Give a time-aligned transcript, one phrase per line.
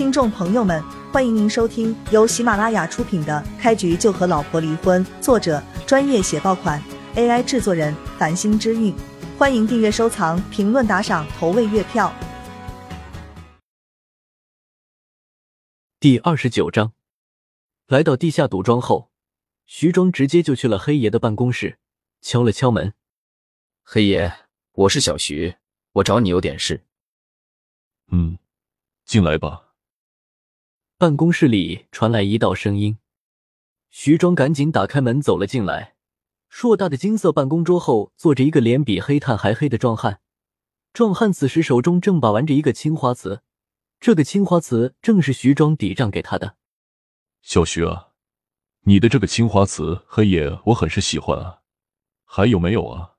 [0.00, 6.82] 听众朋友们，欢迎您收听由喜马拉雅出品的《开局就和老婆离婚》，作者专业写爆款
[7.16, 8.96] ，AI 制作人繁星之韵。
[9.36, 12.10] 欢迎订阅、收藏、评论、打赏、投喂月票。
[16.00, 16.94] 第二十九章，
[17.86, 19.10] 来到地下赌庄后，
[19.66, 21.78] 徐庄直接就去了黑爷的办公室，
[22.22, 22.94] 敲了敲门。
[23.82, 24.32] 黑爷，
[24.72, 25.56] 我是小徐，
[25.92, 26.86] 我找你有点事。
[28.10, 28.38] 嗯，
[29.04, 29.66] 进来吧。
[31.00, 32.98] 办公室里传来一道声音，
[33.88, 35.96] 徐庄赶紧打开门走了进来。
[36.50, 40.20] 硕大的金色办公桌后坐着一个脸比黑炭还黑的壮汉，
[40.92, 43.40] 壮汉此时手中正把玩着一个青花瓷，
[43.98, 46.56] 这个青花瓷正是徐庄抵账给他的。
[47.40, 48.08] 小徐啊，
[48.80, 51.60] 你的这个青花瓷，黑爷我很是喜欢啊，
[52.26, 53.14] 还有没有啊？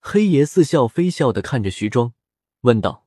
[0.00, 2.14] 黑爷似笑非笑的看着徐庄，
[2.62, 3.06] 问道：“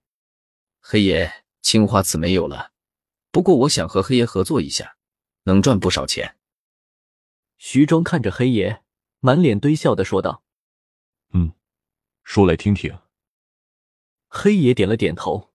[0.80, 2.71] 黑爷，青花瓷没有了，
[3.32, 4.98] 不过我想和黑爷合作一下，
[5.44, 6.38] 能赚不少钱。”
[7.58, 8.84] 徐庄看着黑爷。
[9.24, 10.44] 满脸堆笑的说道
[11.34, 11.54] ：“嗯，
[12.24, 12.98] 说来听听。”
[14.28, 15.54] 黑爷点了点头：“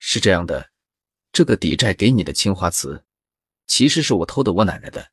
[0.00, 0.70] 是这样的，
[1.30, 3.04] 这个抵债给你的青花瓷，
[3.66, 5.12] 其实是我偷的我奶奶的。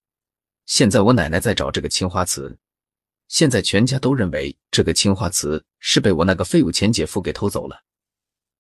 [0.66, 2.58] 现在我奶奶在找这个青花瓷，
[3.28, 7.84] 现在全家都认为这个青花瓷是被我那个废物前姐夫给偷走了，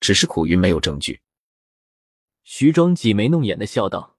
[0.02, 1.22] 只是苦于没有证据。”
[2.47, 4.17] 徐庄挤眉弄眼的笑道：“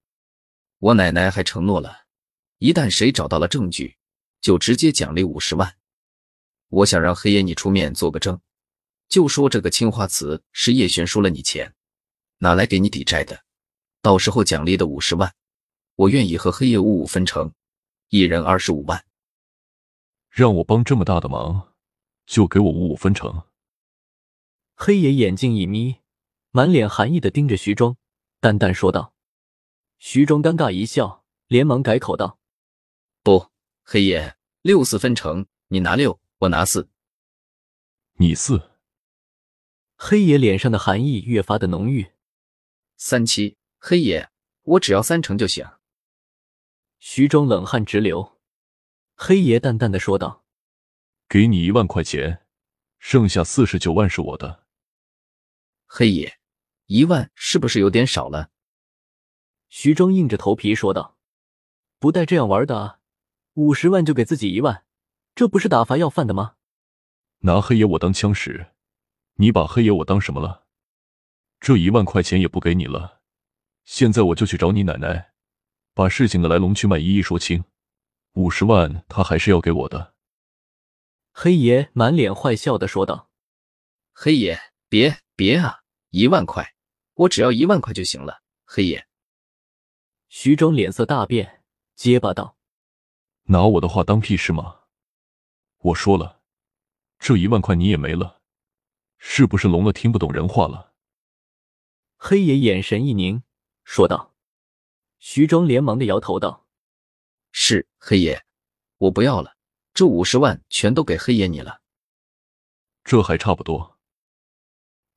[0.78, 2.06] 我奶奶还承诺了，
[2.58, 3.96] 一旦谁找到了证据。”
[4.42, 5.76] 就直接奖励五十万，
[6.68, 8.40] 我想让黑爷你出面做个证，
[9.08, 11.74] 就说这个青花瓷是叶璇输了你钱，
[12.38, 13.42] 拿来给你抵债的，
[14.00, 15.34] 到时候奖励的五十万，
[15.96, 17.52] 我愿意和黑爷五五分成，
[18.10, 19.04] 一人二十五万。
[20.28, 21.74] 让我帮这么大的忙，
[22.24, 23.42] 就给我五五分成。
[24.76, 25.96] 黑爷眼睛一眯，
[26.52, 27.96] 满脸寒意的盯着徐庄，
[28.40, 29.14] 淡淡说道。
[29.98, 32.38] 徐庄尴尬一笑，连忙改口道
[33.22, 33.50] ：“不。”
[33.88, 36.88] 黑爷，六四分成，你拿六，我拿四。
[38.14, 38.72] 你四。
[39.96, 42.12] 黑爷脸上的寒意越发的浓郁。
[42.96, 44.28] 三七，黑爷，
[44.62, 45.64] 我只要三成就行。
[46.98, 48.40] 徐庄冷汗直流。
[49.14, 50.44] 黑爷淡淡的说道
[51.28, 52.44] ：“给你一万块钱，
[52.98, 54.66] 剩下四十九万是我的。”
[55.86, 56.35] 黑爷，
[56.86, 58.50] 一万是不是有点少了？
[59.68, 61.18] 徐峥硬着头皮说道
[61.98, 63.00] ：“不带这样玩的啊！”
[63.54, 64.84] 五十万就给自己一万，
[65.34, 66.56] 这不是打发要饭的吗？
[67.38, 68.72] 拿黑爷我当枪使，
[69.34, 70.66] 你把黑爷我当什么了？
[71.58, 73.22] 这一万块钱也不给你了，
[73.84, 75.32] 现在我就去找你奶奶，
[75.94, 77.64] 把事情的来龙去脉一一说清。
[78.34, 80.14] 五十万他还是要给我的。
[81.32, 83.30] 黑爷满脸坏笑的说道
[84.12, 84.58] ：“黑爷，
[84.88, 85.80] 别别啊！
[86.10, 86.75] 一万块，
[87.16, 89.06] 我只要一万块就行了。”黑爷，
[90.28, 91.62] 徐庄脸色大变，
[91.94, 92.56] 结巴道。
[93.44, 94.80] 拿我的话当屁事吗？
[95.78, 96.42] 我说了，
[97.18, 98.42] 这一万块你也没了，
[99.18, 100.94] 是不是聋了听不懂人话了？
[102.16, 103.42] 黑爷眼神一凝，
[103.84, 104.34] 说道。
[105.18, 106.66] 徐庄连忙的摇头道
[107.52, 108.44] ：“是黑爷，
[108.98, 109.56] 我不要了，
[109.94, 111.80] 这五十万全都给黑爷你了。”
[113.04, 113.98] 这还差不多。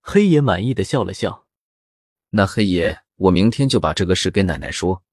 [0.02, 1.49] 黑爷满意的笑了笑。
[2.32, 5.04] 那黑爷，我明天就把这个事给奶奶说。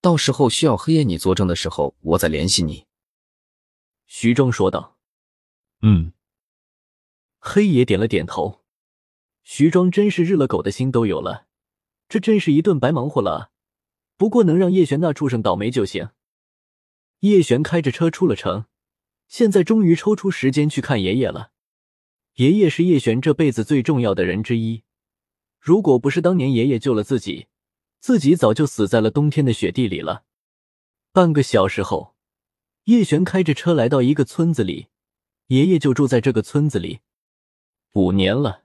[0.00, 2.86] 到时候需要黑爷你作证的时候，我再联系你。”
[4.06, 4.96] 徐庄说道。
[5.82, 6.12] “嗯。”
[7.40, 8.64] 黑爷点了点头。
[9.42, 11.46] 徐庄真是日了狗的心都有了，
[12.08, 13.50] 这真是一顿白忙活了。
[14.16, 16.10] 不过能让叶璇那畜生倒霉就行。
[17.20, 18.66] 叶璇开着车出了城，
[19.26, 21.52] 现在终于抽出时间去看爷爷了。
[22.34, 24.84] 爷爷是叶璇这辈子最重要的人之一，
[25.68, 27.48] 如果不是当年爷爷救了自己。
[28.00, 30.24] 自己早就死在了冬天的雪地里了。
[31.12, 32.14] 半个小时后，
[32.84, 34.86] 叶璇开着车来到一个村子里，
[35.48, 37.00] 爷爷就住在这个村子里，
[37.92, 38.62] 五年了，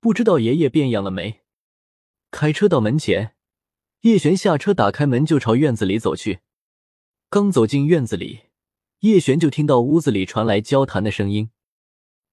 [0.00, 1.40] 不知道爷爷变样了没。
[2.30, 3.34] 开车到门前，
[4.02, 6.40] 叶璇下车，打开门就朝院子里走去。
[7.28, 8.44] 刚走进院子里，
[9.00, 11.50] 叶璇就听到屋子里传来交谈的声音：“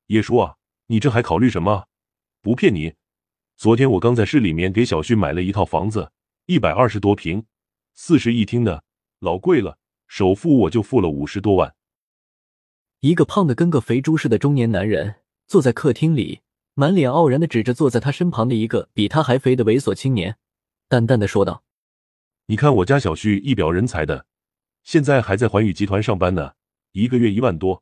[0.07, 1.87] 叶叔啊，你这还考虑什么？
[2.41, 2.93] 不骗你，
[3.57, 6.11] 昨天我刚在市里面给小旭买了一套房子。”
[6.47, 7.43] 一百二十多平，
[7.95, 8.83] 四室一厅的，
[9.19, 9.79] 老贵了。
[10.07, 11.73] 首付我就付了五十多万。
[12.99, 15.15] 一个胖的跟个肥猪似的中年男人
[15.47, 16.41] 坐在客厅里，
[16.75, 20.37] 满脸傲然的指着坐在他身旁的一个比他还肥的猥琐青年，
[20.87, 21.63] 淡淡的说道
[22.45, 24.27] ：“你看我家小旭一表人才的，
[24.83, 26.51] 现在还在环宇集团上班呢，
[26.91, 27.81] 一个月一万多。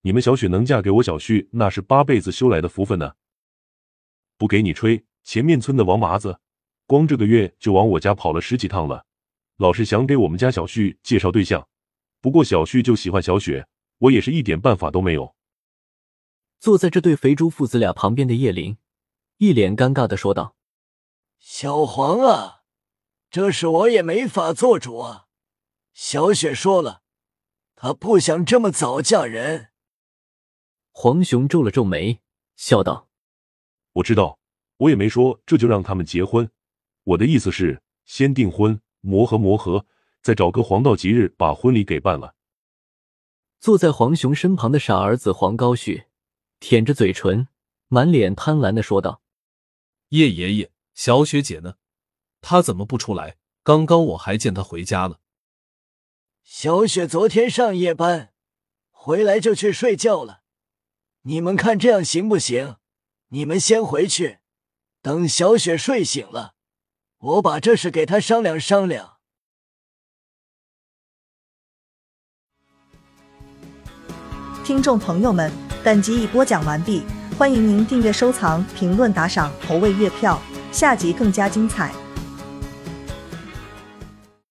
[0.00, 3.14] 你们小雪能嫁给我小旭，那是八辈子修来的福分呢。
[4.42, 6.40] 不给你吹，前面村的王麻子。”
[6.84, 9.06] 光这个月就往我家跑了十几趟了，
[9.58, 11.68] 老是想给我们家小旭介绍对象，
[12.20, 13.68] 不过小旭就喜欢小雪，
[13.98, 15.36] 我也是一点办法都没有。
[16.58, 18.76] 坐在这对肥猪父子俩旁边的叶林，
[19.36, 20.56] 一脸尴尬的说道
[21.38, 22.62] ：“小黄啊，
[23.30, 25.26] 这事我也没法做主啊。
[25.94, 27.02] 小雪说了，
[27.76, 29.68] 她不想这么早嫁人。”
[30.90, 32.20] 黄雄皱了皱眉，
[32.56, 33.08] 笑道
[33.94, 34.38] ：“我知道，
[34.78, 36.50] 我也没说这就让他们结婚。
[37.04, 39.86] 我的意思是，先订婚，磨合磨合，
[40.22, 42.34] 再找个黄道吉日把婚礼给办了。”
[43.60, 46.04] 坐在黄雄身旁的傻儿子黄高旭。
[46.58, 47.48] 舔着嘴唇，
[47.88, 49.20] 满脸贪婪的说道
[50.10, 51.74] ：“叶爷爷，小雪姐呢？
[52.40, 53.36] 她怎么不出来？
[53.64, 55.18] 刚刚我还见她回家了。”
[56.44, 58.32] 小雪昨天上夜班，
[58.90, 60.42] 回来就去睡觉了。
[61.22, 62.76] 你们看这样行不行？
[63.34, 64.40] 你们先回去，
[65.00, 66.52] 等小雪睡醒了，
[67.18, 69.16] 我把这事给她商量商量。
[74.62, 75.50] 听众朋友们。
[75.82, 77.02] 本集已播讲完毕，
[77.36, 80.40] 欢迎您订阅、收藏、评论、打赏、投喂月票，
[80.70, 81.92] 下集更加精彩。